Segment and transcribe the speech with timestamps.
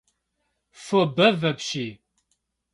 [0.83, 1.91] Фо бэв апщий.